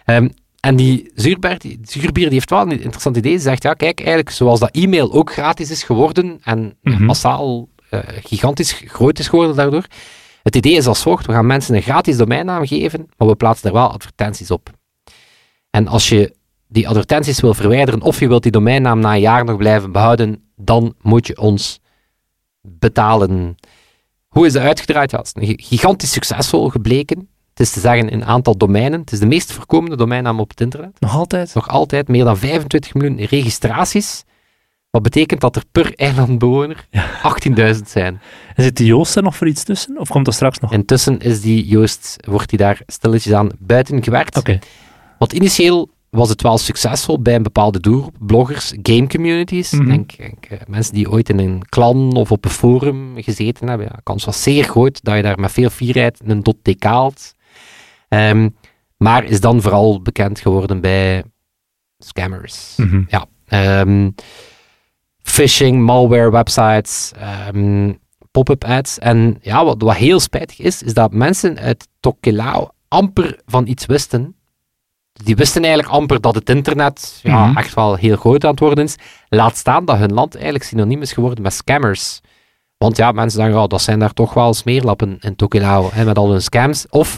[0.05, 0.29] Ehm,
[0.67, 3.35] en die Zuurbier, die, Zuurbier die heeft wel een interessant idee.
[3.35, 7.05] Ze zegt, ja, kijk, eigenlijk zoals dat e-mail ook gratis is geworden en Mhm.
[7.05, 9.85] massaal eh, gigantisch groot is geworden daardoor.
[10.43, 13.67] Het idee is als volgt, we gaan mensen een gratis domeinnaam geven, maar we plaatsen
[13.67, 14.69] er wel advertenties op.
[15.69, 16.35] En als je
[16.67, 20.43] die advertenties wil verwijderen of je wilt die domeinnaam na een jaar nog blijven behouden,
[20.55, 21.79] dan moet je ons
[22.61, 23.55] betalen.
[24.27, 25.11] Hoe is dat uitgedraaid?
[25.11, 27.29] Ja, het is een gigantisch succesvol gebleken.
[27.57, 28.99] Het is te zeggen in aantal domeinen.
[28.99, 30.99] Het is de meest voorkomende domeinnaam op het internet.
[30.99, 31.53] Nog altijd?
[31.53, 34.23] Nog altijd meer dan 25 miljoen registraties.
[34.89, 36.87] Wat betekent dat er per eilandbewoner
[37.75, 38.21] 18.000 zijn.
[38.55, 39.99] En zit die Joost er nog voor iets tussen?
[39.99, 40.73] Of komt dat straks nog?
[40.73, 44.37] Intussen is die Joost, wordt hij daar stilletjes aan buiten gewerkt.
[44.37, 44.59] Oké.
[45.17, 49.71] Want initieel was het wel succesvol bij een bepaalde doelgroep, bloggers, game communities.
[49.71, 49.85] Mhm.
[49.85, 53.87] Denk, denk, eh, mensen die ooit in een clan of op een forum gezeten hebben.
[53.87, 57.35] Ja, de kans was zeer groot dat je daar met veel fierheid een .tk haalt.
[58.07, 58.49] Ehm,
[58.97, 61.23] maar is dan vooral bekend geworden bij
[61.97, 62.73] scammers.
[62.77, 63.03] Mhm.
[63.47, 64.09] Ehm,
[65.21, 67.93] phishing, malware websites, ehm,
[68.31, 68.99] pop-up ads.
[68.99, 73.85] En ja, wat, wat heel spijtig is, is dat mensen uit Tokelau amper van iets
[73.85, 74.35] wisten.
[75.13, 77.57] Die wisten eigenlijk amper dat het internet ja, Mhm.
[77.57, 78.95] echt wel heel groot aan het worden is.
[79.29, 82.19] Laat staan dat hun land eigenlijk synoniem is geworden met scammers.
[82.77, 86.17] Want ja, mensen zeggen, oh, dat zijn daar toch wel smeerlappen in Tokelau, hè, met
[86.17, 86.85] al hun scams.
[86.89, 87.17] Of,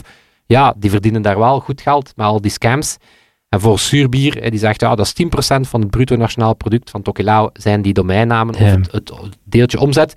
[0.50, 2.96] ja, die verdienen daar wel goed geld met al die scams.
[3.48, 7.02] En voor Suurbier, die zegt, ja, dat is 10% van het bruto nationaal product van
[7.02, 10.14] Tokelau, zijn die domeinnamen, of het, het deeltje omzet.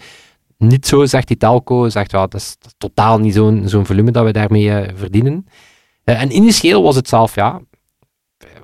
[0.58, 4.26] Niet zo, zegt die telco, zegt, ja, dat is, totaal niet zo'n zo'n volume dat
[4.26, 5.48] we daarmee eh, verdienen.
[6.04, 7.62] Eh, en initieel was het zelf, ja,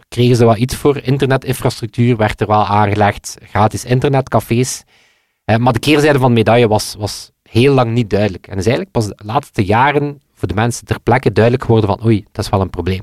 [0.08, 0.98] kregen ze wel iets voor.
[0.98, 4.84] Internetinfrastructuur werd er wel aangelegd, gratis internetcafés.
[5.46, 8.48] Eh, maar de keerzijde van de medaille was, was heel lang niet duidelijk.
[8.48, 12.06] En is eigenlijk pas de laatste jaren voor de mensen ter plekke duidelijk geworden van
[12.06, 13.02] oei, dat is wel een probleem.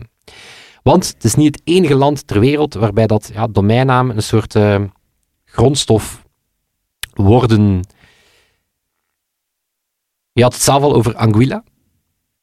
[0.83, 4.55] Want het is niet het enige land ter wereld waarbij dat ja, domeinnamen een soort
[4.55, 4.83] eh,
[5.45, 6.23] grondstof
[7.15, 7.81] worden.
[10.33, 11.65] Je had het zelf al over Anguilla,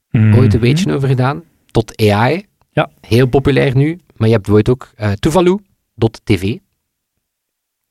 [0.09, 0.35] Mhm.
[0.37, 2.45] ooit een beetje over gedaan, tot AI.
[2.71, 2.89] Ja.
[3.01, 6.57] Heel populair nu, maar je hebt ooit ook eh Tuvalu.tv.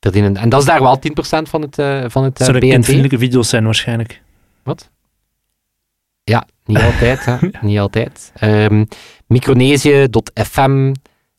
[0.00, 2.70] En dat is daar wel 10% van het, eh, van het zullen BNP.
[2.70, 4.22] kindvriendelijke video's zijn waarschijnlijk.
[4.62, 4.90] Wat?
[6.24, 7.24] Ja, niet altijd.
[7.24, 7.36] hè.
[7.68, 8.32] Niet altijd.
[8.34, 8.84] Ehm,
[9.26, 10.92] Micronesië.fm,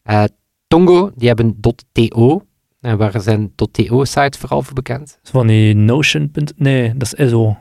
[0.03, 0.23] eh
[0.67, 1.59] Tongo, die hebben
[1.91, 2.41] .to.
[2.81, 5.19] En waar zijn .to-sites vooral voor bekend?
[5.23, 6.31] Van die Notion.
[6.55, 7.57] Nee, dat is SO.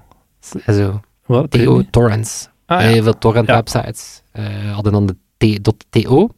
[1.27, 1.47] Wat?
[1.55, 2.49] Weet TO, torrents.
[2.67, 2.87] Ah, ja.
[2.89, 3.55] Heel veel torrent Ja.
[3.55, 5.07] websites eh, hadden dan
[5.37, 6.29] de .to.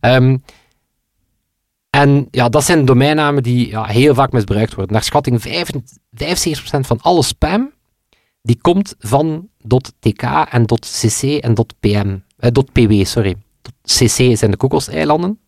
[0.00, 0.36] Ehm,
[1.90, 4.92] en ja, dat zijn domeinnamen die ja, heel vaak misbruikt worden.
[4.92, 7.72] Naar schatting 75% 75% van alle spam
[8.42, 12.22] die komt van .tk en .cc en .pm.
[12.36, 13.34] eh, .pw, sorry.
[13.82, 15.38] .cc zijn de kokoseilanden.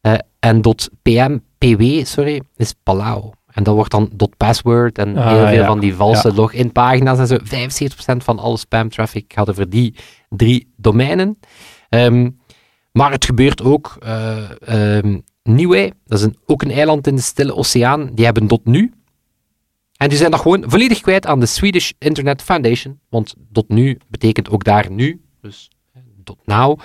[0.00, 0.60] Eh, en
[1.02, 3.30] .pm, pw, sorry, is Palau.
[3.46, 5.66] En dat wordt dan .password en Ah, heel veel ja.
[5.66, 6.34] van die valse Ja.
[6.34, 7.36] login-pagina's en zo.
[7.42, 9.94] 75% van alle spam-traffic gaat over die
[10.28, 11.38] drie domeinen.
[11.88, 12.30] Ehm,
[12.92, 13.96] maar het gebeurt ook.
[14.60, 18.92] ehm Niue, dat is een, ook een eiland in de Stille Oceaan, die hebben .nu.
[20.02, 22.98] En die zijn dat gewoon volledig kwijt aan de Swedish Internet Foundation.
[23.08, 23.34] Want
[23.68, 25.20] .nu betekent ook daar nu.
[25.40, 25.70] Dus
[26.44, 26.78] .now.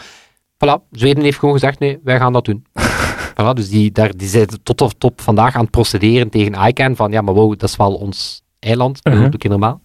[0.56, 2.66] Voilà, Zweden heeft gewoon gezegd, nee, wij gaan dat doen.
[3.42, 6.96] voilà, dus die, daar, die zijn tot op top vandaag aan het procederen tegen ICANN.
[6.96, 9.04] Van ja, maar wow, dat is wel ons eiland.
[9.04, 9.24] Dat Mhm.
[9.24, 9.82] doe ik normaal.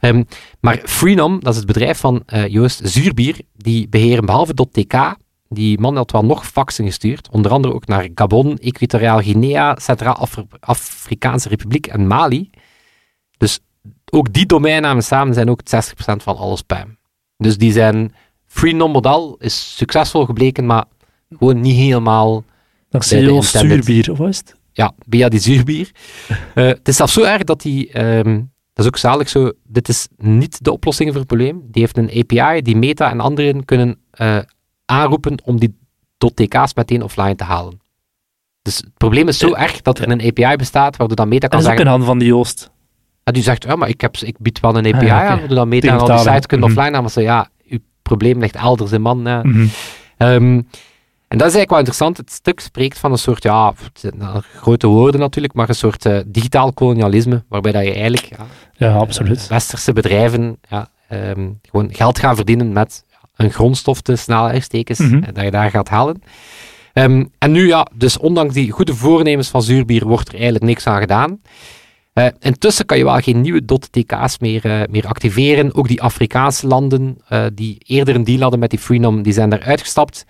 [0.00, 0.22] Ehm,
[0.60, 5.16] maar Freenom, dat is het bedrijf van eh, Joost Zuurbier, die beheren behalve .tk,
[5.48, 11.48] die man had wel nog faxen gestuurd, onder andere ook naar Gabon, Equatoriaal Guinea, Centraal-Afrikaanse
[11.48, 12.50] Republiek en Mali.
[13.42, 13.60] Dus
[14.10, 16.96] ook die domeinnamen samen zijn ook 60% van alle spam.
[17.36, 18.14] Dus die zijn,
[18.46, 20.84] Freenom-model is succesvol gebleken, maar
[21.38, 22.44] gewoon niet helemaal
[22.90, 23.44] intended.
[23.44, 24.56] Zuurbier, of was het?
[24.72, 25.90] ja, via die zuurbier.
[26.54, 28.34] Eh, het is zelfs zo erg dat die, ehm,
[28.72, 31.62] dat is ook zalig zo, dit is niet de oplossing voor het probleem.
[31.70, 34.38] Die heeft een API die Meta en anderen kunnen eh,
[34.84, 35.78] aanroepen om die
[36.34, 37.80] .tk's meteen offline te halen.
[38.62, 41.50] Dus het probleem is zo erg dat er een API bestaat waardoor dan Meta Dat
[41.50, 42.71] kan is ook in handen van de Joost.
[43.24, 45.56] En die zegt, ja, maar ik, heb, ik bied wel een API Ah, aan, waardoor
[45.56, 46.78] dan Meta Tegen en al die sites kunnen Mhm.
[46.78, 47.00] offline halen.
[47.02, 49.26] Maar ze, ja, uw probleem ligt elders in man.
[49.26, 49.42] eh.
[49.42, 49.66] Mhm.
[50.16, 50.60] Ehm,
[51.28, 52.16] en dat is eigenlijk wel interessant.
[52.16, 53.72] Het stuk spreekt van een soort, ja,
[54.56, 58.94] grote woorden natuurlijk, maar een soort eh, digitaal kolonialisme, waarbij dat je eigenlijk ja, Ja,
[58.94, 59.46] absoluut.
[59.48, 63.04] westerse bedrijven ja, ehm, gewoon geld gaan verdienen met
[63.36, 65.22] een grondstof tussen aanhalingstekens, Mhm.
[65.22, 66.22] en dat je daar gaat halen.
[66.92, 70.86] Ehm, en nu ja, dus ondanks die goede voornemens van Zuurbier wordt er eigenlijk niks
[70.86, 71.40] aan gedaan.
[72.12, 75.74] Eh, intussen kan je wel geen nieuwe .tk's meer, eh, meer activeren.
[75.74, 79.50] Ook die Afrikaanse landen eh, die eerder een deal hadden met die Freenom, die zijn
[79.50, 80.24] daar uitgestapt.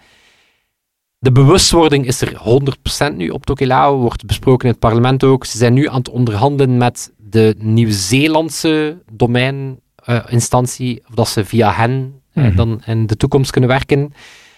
[1.19, 5.45] De bewustwording is er 100% nu op Tokelau, wordt besproken in het parlement ook.
[5.45, 12.21] Ze zijn nu aan het onderhandelen met de Nieuw-Zeelandse domeininstantie, of dat ze via hen
[12.35, 12.57] Mhm.
[12.57, 14.13] dan in de toekomst kunnen werken.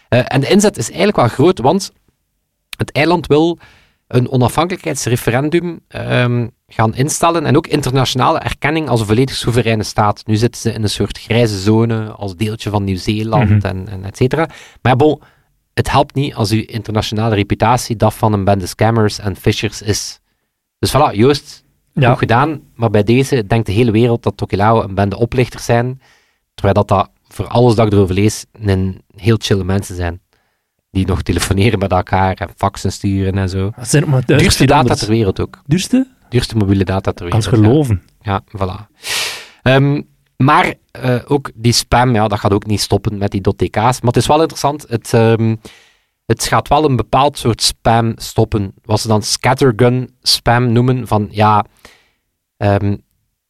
[0.09, 1.93] En de inzet is eigenlijk wel groot, want
[2.77, 3.59] het eiland wil
[4.07, 10.27] een onafhankelijkheidsreferendum ehm, gaan instellen en ook internationale erkenning als een volledig soevereine staat.
[10.27, 13.67] Nu zitten ze in een soort grijze zone als deeltje van Nieuw-Zeeland Mhm.
[13.67, 14.49] en, en et cetera.
[14.83, 15.21] Maar bon,
[15.75, 20.21] het helpt niet als uw internationale reputatie dat van een bende scammers en phishers is.
[20.79, 22.09] Dus voilà, Joost, Ja.
[22.11, 26.01] goed gedaan, maar bij deze denkt de hele wereld dat Tokelau een bende oplichters zijn,
[26.55, 30.21] terwijl dat, dat voor alles dat ik erover lees, een heel chille mensen zijn.
[30.91, 33.71] Die nog telefoneren met elkaar en faxen sturen en zo.
[33.77, 35.61] Dat zijn maar Duurste data ter wereld ook.
[35.67, 36.09] Duurste?
[36.29, 37.45] Duurste mobiele data ter wereld.
[37.45, 37.51] ja.
[37.51, 38.03] geloven.
[38.21, 38.87] Ja, voilà.
[39.63, 40.03] Ehm,
[40.37, 43.77] maar eh, ook die spam, ja, dat gaat ook niet stoppen met die .tk's.
[43.77, 45.57] Maar het is wel interessant, het, ehm,
[46.27, 48.75] het gaat wel een bepaald soort spam stoppen.
[48.85, 51.07] Wat ze dan scattergun spam noemen.
[51.07, 51.65] Van ja,
[52.57, 52.97] ehm,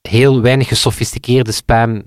[0.01, 2.03] heel weinig gesofisticeerde spam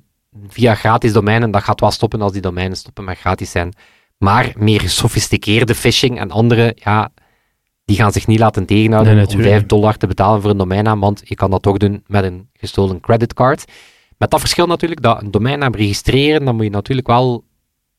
[0.48, 1.52] via gratis domeinen.
[1.52, 3.74] Dat gaat wel stoppen als die domeinen stoppen met gratis zijn.
[4.18, 7.12] Maar meer gesofisticeerde phishing en andere, ja,
[7.88, 10.58] die gaan zich niet laten tegenhouden Nee, om natuurlijk 5 dollar te betalen voor een
[10.58, 13.66] domeinnaam, want je kan dat toch doen met een gestolen creditcard.
[14.18, 17.44] Met dat verschil natuurlijk, dat een domeinnaam registreren, dan moet je natuurlijk wel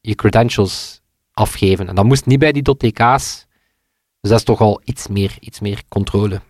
[0.00, 1.00] je credentials
[1.32, 1.88] afgeven.
[1.88, 3.46] En dat moest niet bij die .tk's.
[4.20, 6.40] Dus dat is toch al iets meer, iets meer controle.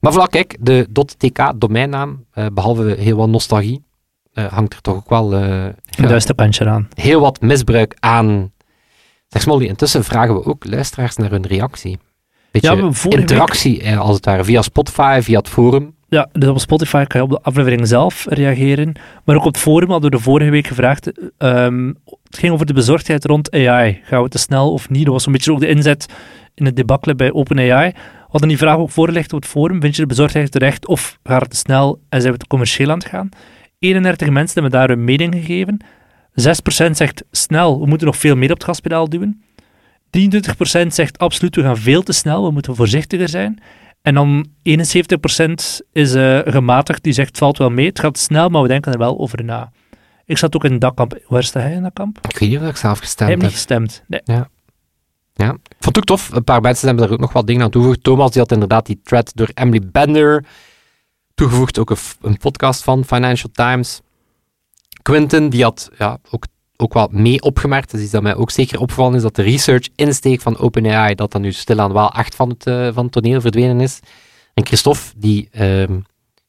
[0.00, 3.84] Maar voilà, kijk, de .tk domeinnaam, eh, behalve heel wat nostalgie,
[4.32, 6.88] eh, hangt er toch ook wel eh, Een duister kantje aan.
[6.94, 8.52] heel wat misbruik aan.
[9.28, 11.98] Zeg Smolly, intussen vragen we ook luisteraars naar hun reactie.
[12.50, 15.94] Beetje Ja, interactie, eh, als het ware, via Spotify, via het forum.
[16.08, 18.92] Ja, dus op Spotify kan je op de aflevering zelf reageren.
[19.24, 21.12] Maar ook op het forum hadden we de vorige week gevraagd.
[21.38, 21.86] ehm,
[22.24, 24.00] het ging over de bezorgdheid rond AI.
[24.04, 25.04] Gaan we te snel of niet?
[25.04, 26.06] Dat was een beetje ook de inzet
[26.54, 27.90] in het debakkelen bij OpenAI.
[27.92, 29.80] We hadden die vraag ook voorgelegd op het forum.
[29.80, 32.90] Vind je de bezorgdheid terecht of gaat het te snel en zijn we te commercieel
[32.90, 33.28] aan het gaan?
[33.78, 35.84] 31 mensen hebben daar hun mening gegeven.
[36.32, 39.42] 6% zegt snel, we moeten nog veel meer op het gaspedaal duwen.
[40.10, 43.62] 23% zegt absoluut, we gaan veel te snel, we moeten voorzichtiger zijn.
[44.02, 44.50] En dan 71%
[45.92, 47.86] is eh, gematigd, die zegt valt wel mee.
[47.86, 49.72] Het gaat snel, maar we denken er wel over na.
[50.24, 51.18] Ik zat ook in het dakkamp.
[51.26, 52.18] Waar sta hij in dat kamp?
[52.28, 53.50] Ik weet niet of ik zelf gestemd heeft heb.
[53.50, 54.02] niet gestemd.
[54.06, 54.20] Nee.
[54.24, 54.48] Ja.
[55.52, 56.32] Ik vond het ook tof.
[56.32, 58.02] Een paar mensen hebben daar ook nog wat dingen aan toegevoegd.
[58.02, 60.44] Thomas die had inderdaad die thread door Emily Bender
[61.34, 61.78] toegevoegd.
[61.78, 64.00] Ook een, podcast van Financial Times.
[65.02, 66.46] Quinten die had ja, ook,
[66.80, 67.90] ook wat mee opgemerkt.
[67.90, 71.32] Dus iets dat mij ook zeker opgevallen is dat de research insteek van OpenAI dat
[71.32, 74.00] dan nu stilaan wel echt van het, eh, van het toneel verdwenen is.
[74.54, 75.98] En Christophe die, ehm,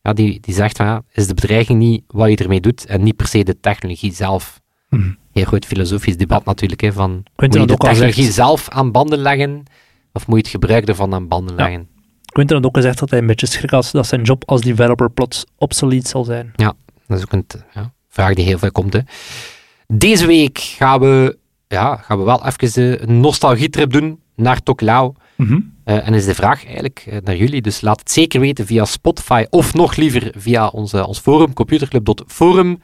[0.02, 3.04] ja, die, die zegt van ja, is de bedreiging niet wat je ermee doet en
[3.04, 4.62] niet per se de technologie zelf.
[4.89, 5.12] Mhm.
[5.32, 6.82] Heel goed filosofisch debat natuurlijk.
[6.82, 9.63] Hè, van, moet je de had ook al technologie zelf aan banden leggen
[10.13, 11.63] of moet je het gebruik ervan aan banden Ja.
[11.63, 11.88] leggen?
[12.26, 15.12] Quentin had ook gezegd dat hij een beetje schrik had dat zijn job als developer
[15.12, 16.54] plots obsolete zal zijn.
[17.08, 18.94] Dat is ook een ja, vraag die heel veel komt.
[18.94, 19.00] Hè.
[19.93, 25.13] Deze week gaan we, ja, gaan we wel even een nostalgietrip doen naar Toklao.
[25.36, 25.60] Mhm.
[25.84, 28.86] Eh, en is de vraag eigenlijk eh, naar jullie, dus laat het zeker weten via
[28.86, 32.82] Spotify of nog liever via onze, ons forum, computerclub.forum.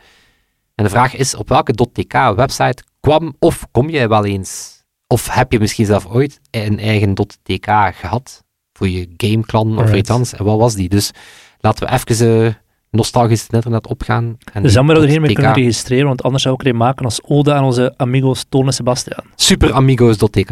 [0.76, 4.84] En de vraag is, op welke .tk-website kwam of kom jij wel eens?
[5.08, 7.14] Of heb je misschien zelf ooit een eigen
[7.44, 8.44] .tk gehad?
[8.74, 10.34] Voor je gameclan of iets anders?
[10.34, 10.90] En wat was die?
[10.90, 11.12] Dus
[11.60, 12.54] laten we even eh,
[12.96, 14.38] nostalgisch het internet opgaan.
[14.54, 16.62] En die jammer dat we er geen mee .tk kunnen registreren, want anders zou ik
[16.62, 19.24] er een maken als ode aan onze amigos Toon en Sebastian.
[19.36, 20.50] Superamigos.tk.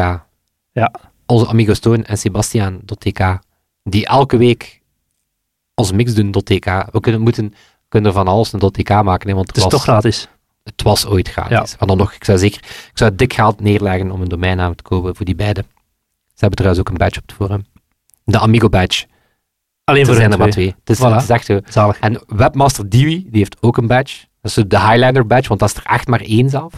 [0.71, 0.91] Ja.
[1.25, 3.39] Onze amigos Toon en Sebastian.tk.
[3.83, 4.81] Die elke week
[5.75, 6.65] ons mix doen.tk.
[6.91, 7.53] We kunnen, moeten,
[7.89, 10.27] kunnen van alles een .tk maken, hè, want Het is was, toch gratis.
[10.63, 11.71] het was ooit gratis.
[11.71, 11.75] Ja.
[11.79, 14.83] Maar dan nog, ik zou zeker ik zou dik geld neerleggen om een domeinnaam te
[14.83, 15.65] kopen voor die beide.
[16.25, 17.65] Ze hebben trouwens ook een badge op het forum.
[18.23, 19.05] De Amigo badge.
[19.85, 20.75] Alleen voor zijn er maar twee.
[20.83, 21.93] Het is echt zo.
[21.99, 24.25] En Webmaster Diwi, die heeft ook een badge.
[24.41, 26.73] Dat is de Highlander badge, want dat is er echt maar één zelf.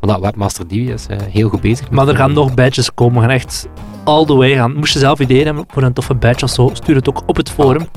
[0.00, 1.90] Maar Webmaster Diwi is eh, heel goed bezig.
[1.90, 3.14] Maar er gaan nog badges komen.
[3.14, 3.68] We gaan echt
[4.04, 4.74] all the way gaan.
[4.74, 7.36] Moest je zelf ideeën hebben voor een toffe badge of zo, stuur het ook op
[7.36, 7.88] het forum.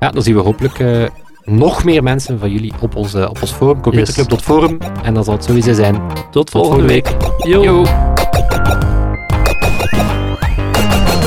[0.00, 0.78] Ja, dan zien we hopelijk...
[0.78, 1.04] Eh,
[1.44, 4.80] nog meer mensen van jullie op, onze, op ons forum, computerclub.forum.
[4.80, 5.02] forum.
[5.02, 6.02] En dan zal het sowieso zijn.
[6.30, 7.08] Tot, volgende, week.
[7.08, 7.64] week.
[7.64, 7.86] Yo.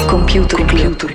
[0.08, 1.12] Computerclub.